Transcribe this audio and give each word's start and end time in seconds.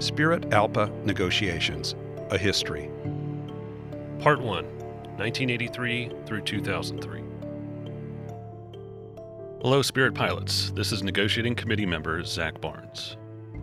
Spirit 0.00 0.48
ALPA 0.48 0.90
Negotiations 1.04 1.94
A 2.30 2.38
History. 2.38 2.90
Part 4.18 4.40
1 4.40 4.64
1983 5.18 6.10
through 6.24 6.40
2003. 6.40 7.22
Hello, 9.60 9.82
Spirit 9.82 10.14
pilots. 10.14 10.70
This 10.70 10.90
is 10.90 11.02
Negotiating 11.02 11.54
Committee 11.54 11.84
member 11.84 12.24
Zach 12.24 12.62
Barnes. 12.62 13.18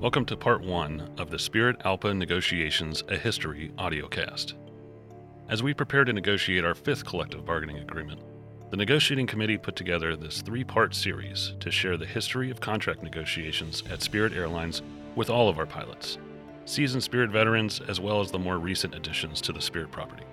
Welcome 0.00 0.24
to 0.24 0.34
Part 0.34 0.62
1 0.62 1.16
of 1.18 1.28
the 1.28 1.38
Spirit 1.38 1.78
ALPA 1.80 2.16
Negotiations 2.16 3.04
A 3.08 3.18
History 3.18 3.70
audiocast. 3.76 4.54
As 5.50 5.62
we 5.62 5.74
prepare 5.74 6.04
to 6.04 6.14
negotiate 6.14 6.64
our 6.64 6.74
fifth 6.74 7.04
collective 7.04 7.44
bargaining 7.44 7.76
agreement, 7.76 8.22
the 8.70 8.78
negotiating 8.78 9.26
committee 9.26 9.58
put 9.58 9.76
together 9.76 10.16
this 10.16 10.40
three 10.40 10.64
part 10.64 10.94
series 10.94 11.52
to 11.60 11.70
share 11.70 11.98
the 11.98 12.06
history 12.06 12.50
of 12.50 12.58
contract 12.58 13.02
negotiations 13.02 13.82
at 13.90 14.00
Spirit 14.00 14.32
Airlines 14.32 14.80
with 15.14 15.30
all 15.30 15.48
of 15.48 15.58
our 15.58 15.66
pilots, 15.66 16.18
seasoned 16.64 17.02
Spirit 17.02 17.30
veterans, 17.30 17.80
as 17.88 18.00
well 18.00 18.20
as 18.20 18.30
the 18.30 18.38
more 18.38 18.58
recent 18.58 18.94
additions 18.94 19.40
to 19.42 19.52
the 19.52 19.60
Spirit 19.60 19.90
property. 19.90 20.24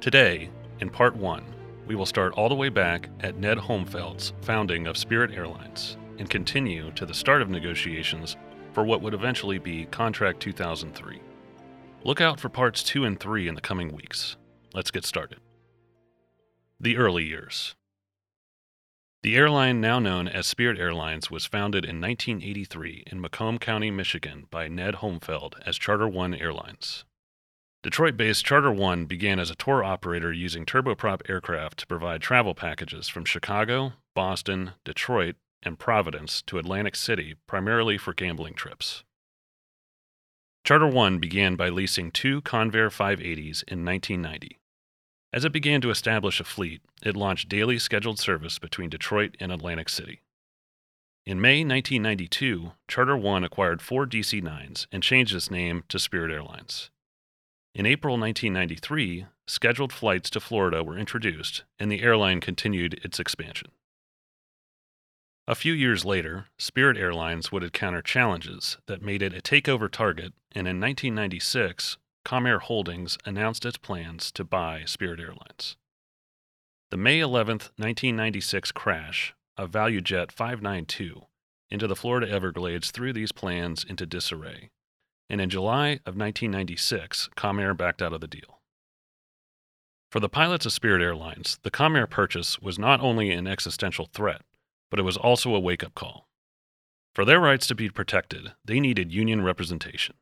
Today, 0.00 0.50
in 0.80 0.90
part 0.90 1.14
one, 1.14 1.44
we 1.86 1.94
will 1.94 2.06
start 2.06 2.32
all 2.34 2.48
the 2.48 2.54
way 2.54 2.68
back 2.68 3.10
at 3.20 3.36
Ned 3.36 3.58
Homfeld's 3.58 4.32
founding 4.42 4.86
of 4.86 4.96
Spirit 4.96 5.32
Airlines 5.32 5.96
and 6.18 6.30
continue 6.30 6.90
to 6.92 7.04
the 7.04 7.14
start 7.14 7.42
of 7.42 7.50
negotiations 7.50 8.36
for 8.72 8.84
what 8.84 9.02
would 9.02 9.14
eventually 9.14 9.58
be 9.58 9.86
Contract 9.86 10.40
2003. 10.40 11.20
Look 12.04 12.20
out 12.20 12.40
for 12.40 12.48
parts 12.48 12.82
two 12.82 13.04
and 13.04 13.18
three 13.18 13.48
in 13.48 13.54
the 13.54 13.60
coming 13.60 13.92
weeks. 13.92 14.36
Let's 14.72 14.90
get 14.90 15.04
started. 15.04 15.40
The 16.78 16.96
early 16.96 17.24
years. 17.24 17.74
The 19.22 19.36
airline 19.36 19.82
now 19.82 19.98
known 19.98 20.28
as 20.28 20.46
Spirit 20.46 20.78
Airlines 20.78 21.30
was 21.30 21.44
founded 21.44 21.84
in 21.84 22.00
1983 22.00 23.04
in 23.06 23.20
Macomb 23.20 23.58
County, 23.58 23.90
Michigan 23.90 24.46
by 24.50 24.66
Ned 24.66 24.94
Homfeld 24.96 25.60
as 25.66 25.76
Charter 25.76 26.08
One 26.08 26.34
Airlines. 26.34 27.04
Detroit 27.82 28.16
based 28.16 28.46
Charter 28.46 28.72
One 28.72 29.04
began 29.04 29.38
as 29.38 29.50
a 29.50 29.54
tour 29.54 29.84
operator 29.84 30.32
using 30.32 30.64
turboprop 30.64 31.20
aircraft 31.28 31.80
to 31.80 31.86
provide 31.86 32.22
travel 32.22 32.54
packages 32.54 33.08
from 33.08 33.26
Chicago, 33.26 33.92
Boston, 34.14 34.72
Detroit, 34.84 35.36
and 35.62 35.78
Providence 35.78 36.40
to 36.42 36.58
Atlantic 36.58 36.96
City 36.96 37.36
primarily 37.46 37.98
for 37.98 38.14
gambling 38.14 38.54
trips. 38.54 39.04
Charter 40.64 40.88
One 40.88 41.18
began 41.18 41.56
by 41.56 41.68
leasing 41.68 42.10
two 42.10 42.40
Convair 42.40 42.88
580s 42.88 43.64
in 43.68 43.84
1990. 43.84 44.59
As 45.32 45.44
it 45.44 45.52
began 45.52 45.80
to 45.82 45.90
establish 45.90 46.40
a 46.40 46.44
fleet, 46.44 46.82
it 47.02 47.16
launched 47.16 47.48
daily 47.48 47.78
scheduled 47.78 48.18
service 48.18 48.58
between 48.58 48.90
Detroit 48.90 49.36
and 49.38 49.52
Atlantic 49.52 49.88
City. 49.88 50.22
In 51.24 51.40
May 51.40 51.64
1992, 51.64 52.72
Charter 52.88 53.16
One 53.16 53.44
acquired 53.44 53.80
four 53.80 54.06
DC 54.06 54.42
9s 54.42 54.86
and 54.90 55.02
changed 55.02 55.34
its 55.34 55.50
name 55.50 55.84
to 55.88 55.98
Spirit 55.98 56.32
Airlines. 56.32 56.90
In 57.74 57.86
April 57.86 58.18
1993, 58.18 59.26
scheduled 59.46 59.92
flights 59.92 60.30
to 60.30 60.40
Florida 60.40 60.82
were 60.82 60.98
introduced, 60.98 61.62
and 61.78 61.92
the 61.92 62.02
airline 62.02 62.40
continued 62.40 62.94
its 63.04 63.20
expansion. 63.20 63.70
A 65.46 65.54
few 65.54 65.72
years 65.72 66.04
later, 66.04 66.46
Spirit 66.58 66.96
Airlines 66.96 67.52
would 67.52 67.62
encounter 67.62 68.02
challenges 68.02 68.78
that 68.86 69.02
made 69.02 69.22
it 69.22 69.34
a 69.34 69.40
takeover 69.40 69.90
target, 69.90 70.32
and 70.52 70.66
in 70.66 70.80
1996, 70.80 71.96
Comair 72.24 72.60
Holdings 72.60 73.16
announced 73.24 73.64
its 73.64 73.78
plans 73.78 74.30
to 74.32 74.44
buy 74.44 74.84
Spirit 74.84 75.20
Airlines. 75.20 75.76
The 76.90 76.96
May 76.96 77.20
11, 77.20 77.58
1996 77.76 78.72
crash 78.72 79.34
of 79.56 79.70
ValueJet 79.70 80.32
592 80.32 81.22
into 81.70 81.86
the 81.86 81.96
Florida 81.96 82.28
Everglades 82.28 82.90
threw 82.90 83.12
these 83.12 83.32
plans 83.32 83.84
into 83.84 84.06
disarray, 84.06 84.70
and 85.28 85.40
in 85.40 85.48
July 85.48 86.00
of 86.06 86.16
1996, 86.16 87.30
Comair 87.36 87.76
backed 87.76 88.02
out 88.02 88.12
of 88.12 88.20
the 88.20 88.26
deal. 88.26 88.60
For 90.10 90.18
the 90.18 90.28
pilots 90.28 90.66
of 90.66 90.72
Spirit 90.72 91.02
Airlines, 91.02 91.60
the 91.62 91.70
Comair 91.70 92.10
purchase 92.10 92.60
was 92.60 92.78
not 92.78 93.00
only 93.00 93.30
an 93.30 93.46
existential 93.46 94.06
threat, 94.12 94.42
but 94.90 94.98
it 94.98 95.04
was 95.04 95.16
also 95.16 95.54
a 95.54 95.60
wake 95.60 95.84
up 95.84 95.94
call. 95.94 96.28
For 97.14 97.24
their 97.24 97.40
rights 97.40 97.68
to 97.68 97.76
be 97.76 97.88
protected, 97.88 98.52
they 98.64 98.80
needed 98.80 99.12
union 99.12 99.42
representation. 99.42 100.16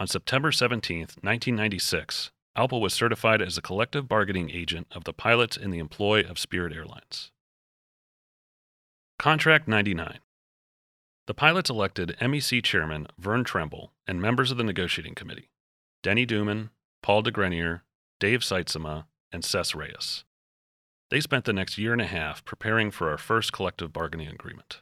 On 0.00 0.06
September 0.06 0.52
17, 0.52 1.00
1996, 1.00 2.30
ALPA 2.56 2.80
was 2.80 2.94
certified 2.94 3.42
as 3.42 3.58
a 3.58 3.62
collective 3.62 4.06
bargaining 4.06 4.48
agent 4.50 4.86
of 4.92 5.02
the 5.02 5.12
pilots 5.12 5.56
in 5.56 5.70
the 5.70 5.80
employ 5.80 6.20
of 6.20 6.38
Spirit 6.38 6.72
Airlines. 6.72 7.32
Contract 9.18 9.66
99. 9.66 10.20
The 11.26 11.34
pilots 11.34 11.68
elected 11.68 12.16
MEC 12.20 12.62
Chairman 12.62 13.08
Vern 13.18 13.42
Tremble 13.42 13.92
and 14.06 14.22
members 14.22 14.52
of 14.52 14.56
the 14.56 14.64
negotiating 14.64 15.16
committee 15.16 15.50
Denny 16.04 16.24
Duman, 16.24 16.70
Paul 17.02 17.24
DeGrenier, 17.24 17.80
Dave 18.20 18.40
Seitzema, 18.40 19.06
and 19.32 19.44
Cess 19.44 19.74
Reyes. 19.74 20.24
They 21.10 21.20
spent 21.20 21.44
the 21.44 21.52
next 21.52 21.76
year 21.76 21.92
and 21.92 22.02
a 22.02 22.06
half 22.06 22.44
preparing 22.44 22.92
for 22.92 23.10
our 23.10 23.18
first 23.18 23.52
collective 23.52 23.92
bargaining 23.92 24.28
agreement. 24.28 24.80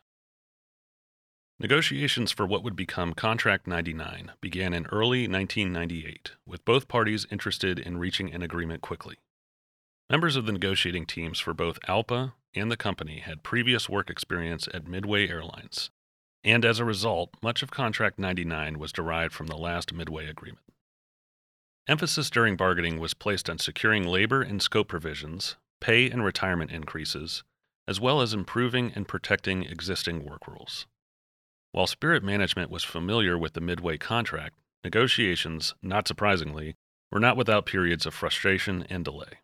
Negotiations 1.59 2.33
for 2.33 2.44
what 2.44 2.62
would 2.62 2.77
become 2.77 3.15
Contract 3.15 3.67
99 3.67 4.33
began 4.43 4.75
in 4.75 4.84
early 4.89 5.27
1998, 5.27 6.33
with 6.44 6.62
both 6.67 6.87
parties 6.87 7.27
interested 7.31 7.78
in 7.78 7.97
reaching 7.97 8.31
an 8.31 8.43
agreement 8.43 8.83
quickly. 8.83 9.17
Members 10.11 10.37
of 10.37 10.45
the 10.45 10.53
negotiating 10.53 11.06
teams 11.06 11.41
for 11.41 11.55
both 11.55 11.81
ALPA 11.89 12.34
and 12.55 12.71
the 12.71 12.77
company 12.77 13.21
had 13.21 13.43
previous 13.43 13.89
work 13.89 14.11
experience 14.11 14.69
at 14.75 14.87
Midway 14.87 15.28
Airlines, 15.28 15.89
and 16.45 16.62
as 16.62 16.78
a 16.78 16.84
result, 16.84 17.31
much 17.43 17.62
of 17.62 17.71
Contract 17.71 18.19
99 18.19 18.78
was 18.78 18.93
derived 18.93 19.33
from 19.33 19.47
the 19.47 19.56
last 19.56 19.95
Midway 19.95 20.27
agreement. 20.27 20.66
Emphasis 21.89 22.28
during 22.28 22.56
bargaining 22.56 23.00
was 23.00 23.15
placed 23.15 23.49
on 23.49 23.56
securing 23.56 24.05
labor 24.05 24.43
and 24.43 24.61
scope 24.61 24.89
provisions, 24.89 25.56
pay 25.81 26.11
and 26.11 26.22
retirement 26.22 26.71
increases, 26.71 27.45
as 27.89 27.99
well 27.99 28.21
as 28.21 28.34
improving 28.34 28.93
and 28.95 29.09
protecting 29.09 29.62
existing 29.62 30.22
work 30.22 30.47
rules. 30.47 30.87
While 31.72 31.87
Spirit 31.87 32.22
Management 32.22 32.71
was 32.71 32.84
familiar 32.84 33.37
with 33.37 33.53
the 33.53 33.60
Midway 33.60 33.99
contract, 33.99 34.56
negotiations, 34.82 35.75
not 35.82 36.09
surprisingly, 36.09 36.75
were 37.10 37.21
not 37.21 37.37
without 37.37 37.66
periods 37.66 38.06
of 38.06 38.15
frustration 38.15 38.87
and 38.88 39.04
delay. 39.04 39.41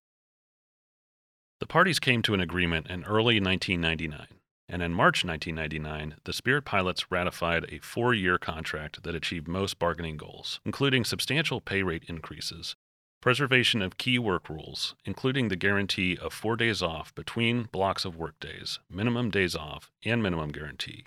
The 1.60 1.66
parties 1.66 2.00
came 2.00 2.22
to 2.22 2.34
an 2.34 2.40
agreement 2.40 2.88
in 2.88 3.04
early 3.04 3.38
1999, 3.38 4.26
and 4.68 4.82
in 4.82 4.92
March 4.92 5.24
1999, 5.24 6.16
the 6.24 6.32
Spirit 6.32 6.64
pilots 6.64 7.10
ratified 7.10 7.66
a 7.68 7.78
four 7.78 8.14
year 8.14 8.38
contract 8.38 9.02
that 9.04 9.14
achieved 9.14 9.46
most 9.46 9.78
bargaining 9.78 10.16
goals, 10.16 10.60
including 10.64 11.04
substantial 11.04 11.60
pay 11.60 11.82
rate 11.82 12.04
increases, 12.08 12.74
preservation 13.20 13.80
of 13.80 13.96
key 13.96 14.18
work 14.18 14.48
rules, 14.48 14.96
including 15.04 15.48
the 15.48 15.56
guarantee 15.56 16.18
of 16.20 16.32
four 16.32 16.56
days 16.56 16.82
off 16.82 17.14
between 17.14 17.68
blocks 17.70 18.04
of 18.04 18.16
work 18.16 18.38
days, 18.40 18.80
minimum 18.90 19.30
days 19.30 19.54
off, 19.54 19.92
and 20.04 20.22
minimum 20.22 20.50
guarantee, 20.50 21.04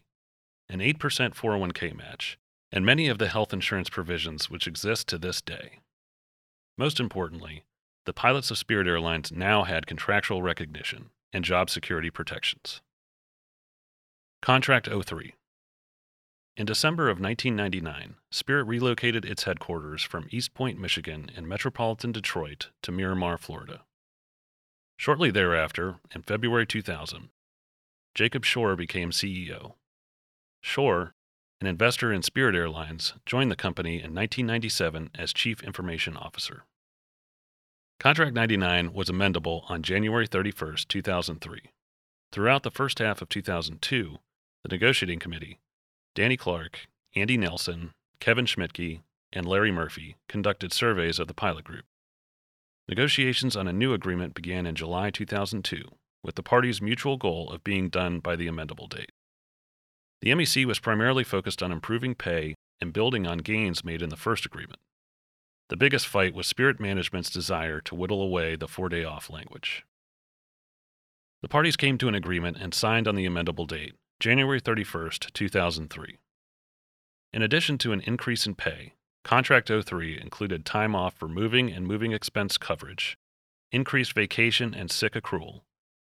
an 0.69 0.79
8% 0.79 0.97
401k 0.97 1.95
match, 1.95 2.37
and 2.71 2.85
many 2.85 3.07
of 3.07 3.17
the 3.17 3.27
health 3.27 3.53
insurance 3.53 3.89
provisions 3.89 4.49
which 4.49 4.67
exist 4.67 5.07
to 5.07 5.17
this 5.17 5.41
day. 5.41 5.79
Most 6.77 6.99
importantly, 6.99 7.63
the 8.05 8.13
pilots 8.13 8.51
of 8.51 8.57
Spirit 8.57 8.87
Airlines 8.87 9.31
now 9.31 9.63
had 9.63 9.87
contractual 9.87 10.41
recognition 10.41 11.09
and 11.33 11.43
job 11.43 11.69
security 11.69 12.09
protections. 12.09 12.81
Contract 14.41 14.87
03 14.87 15.33
In 16.55 16.65
December 16.65 17.09
of 17.09 17.19
1999, 17.19 18.15
Spirit 18.31 18.65
relocated 18.65 19.25
its 19.25 19.43
headquarters 19.43 20.03
from 20.03 20.29
Eastpointe, 20.29 20.77
Michigan, 20.77 21.31
in 21.35 21.47
metropolitan 21.47 22.11
Detroit 22.11 22.69
to 22.83 22.91
Miramar, 22.91 23.37
Florida. 23.37 23.81
Shortly 24.97 25.31
thereafter, 25.31 25.95
in 26.13 26.21
February 26.21 26.65
2000, 26.65 27.29
Jacob 28.13 28.45
Schorr 28.45 28.75
became 28.75 29.11
CEO. 29.11 29.73
Schorr, 30.65 31.13
an 31.61 31.67
investor 31.67 32.11
in 32.11 32.23
Spirit 32.23 32.55
Airlines, 32.55 33.13
joined 33.23 33.51
the 33.51 33.55
company 33.55 33.97
in 33.97 34.15
1997 34.15 35.11
as 35.13 35.31
Chief 35.31 35.61
Information 35.61 36.17
Officer. 36.17 36.65
Contract 37.99 38.33
99 38.33 38.91
was 38.91 39.07
amendable 39.07 39.69
on 39.69 39.83
January 39.83 40.25
31, 40.25 40.77
2003. 40.89 41.69
Throughout 42.31 42.63
the 42.63 42.71
first 42.71 42.97
half 42.97 43.21
of 43.21 43.29
2002, 43.29 44.17
the 44.63 44.69
negotiating 44.69 45.19
committee, 45.19 45.59
Danny 46.15 46.35
Clark, 46.35 46.87
Andy 47.15 47.37
Nelson, 47.37 47.91
Kevin 48.19 48.45
Schmidtke, 48.45 49.01
and 49.31 49.45
Larry 49.45 49.71
Murphy 49.71 50.15
conducted 50.27 50.73
surveys 50.73 51.19
of 51.19 51.27
the 51.27 51.35
pilot 51.35 51.63
group. 51.63 51.85
Negotiations 52.89 53.55
on 53.55 53.67
a 53.67 53.73
new 53.73 53.93
agreement 53.93 54.33
began 54.33 54.65
in 54.65 54.73
July 54.73 55.11
2002, 55.11 55.83
with 56.23 56.33
the 56.33 56.43
parties' 56.43 56.81
mutual 56.81 57.17
goal 57.17 57.51
of 57.51 57.63
being 57.63 57.87
done 57.87 58.19
by 58.19 58.35
the 58.35 58.47
amendable 58.47 58.89
date. 58.89 59.11
The 60.21 60.31
MEC 60.31 60.65
was 60.65 60.79
primarily 60.79 61.23
focused 61.23 61.61
on 61.61 61.71
improving 61.71 62.15
pay 62.15 62.55
and 62.81 62.93
building 62.93 63.27
on 63.27 63.39
gains 63.39 63.83
made 63.83 64.01
in 64.01 64.09
the 64.09 64.17
first 64.17 64.45
agreement. 64.45 64.79
The 65.69 65.77
biggest 65.77 66.07
fight 66.07 66.33
was 66.33 66.47
Spirit 66.47 66.79
Management's 66.79 67.29
desire 67.29 67.81
to 67.81 67.95
whittle 67.95 68.21
away 68.21 68.55
the 68.55 68.67
four 68.67 68.89
day 68.89 69.03
off 69.03 69.29
language. 69.29 69.85
The 71.41 71.49
parties 71.49 71.75
came 71.75 71.97
to 71.99 72.07
an 72.07 72.15
agreement 72.15 72.57
and 72.59 72.73
signed 72.73 73.07
on 73.07 73.15
the 73.15 73.25
amendable 73.25 73.67
date, 73.67 73.93
January 74.19 74.59
31, 74.59 75.11
2003. 75.33 76.17
In 77.33 77.41
addition 77.41 77.77
to 77.79 77.91
an 77.91 78.01
increase 78.01 78.47
in 78.47 78.55
pay, 78.55 78.93
Contract 79.23 79.69
03 79.69 80.21
included 80.21 80.65
time 80.65 80.95
off 80.95 81.15
for 81.15 81.27
moving 81.27 81.71
and 81.71 81.87
moving 81.87 82.11
expense 82.11 82.59
coverage, 82.59 83.17
increased 83.71 84.13
vacation 84.13 84.75
and 84.75 84.91
sick 84.91 85.13
accrual, 85.13 85.61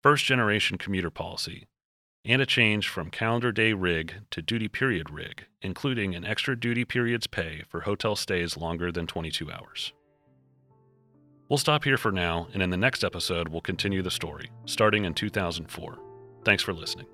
first 0.02 0.24
generation 0.24 0.76
commuter 0.76 1.10
policy, 1.10 1.68
and 2.26 2.42
a 2.42 2.46
change 2.46 2.88
from 2.88 3.10
calendar 3.10 3.52
day 3.52 3.72
rig 3.72 4.14
to 4.30 4.42
duty 4.42 4.68
period 4.68 5.10
rig, 5.10 5.46
including 5.62 6.14
an 6.14 6.24
extra 6.24 6.58
duty 6.58 6.84
periods 6.84 7.26
pay 7.26 7.62
for 7.68 7.80
hotel 7.80 8.16
stays 8.16 8.56
longer 8.56 8.90
than 8.90 9.06
22 9.06 9.50
hours. 9.50 9.92
We'll 11.48 11.58
stop 11.58 11.84
here 11.84 11.96
for 11.96 12.10
now, 12.10 12.48
and 12.52 12.62
in 12.62 12.70
the 12.70 12.76
next 12.76 13.04
episode, 13.04 13.48
we'll 13.48 13.60
continue 13.60 14.02
the 14.02 14.10
story, 14.10 14.50
starting 14.64 15.04
in 15.04 15.14
2004. 15.14 15.96
Thanks 16.44 16.62
for 16.62 16.72
listening. 16.72 17.06